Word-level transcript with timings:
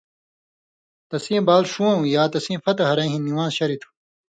تسیں 1.09 1.41
بال 1.47 1.63
ݜُون٘وؤں 1.71 2.03
یا 2.15 2.23
تسیں 2.33 2.59
فتح 2.63 2.83
ہرَیں 2.89 3.11
ہِن 3.11 3.21
نِوان٘ز 3.27 3.53
شریۡ 3.57 3.79
تھُو۔ 3.81 3.89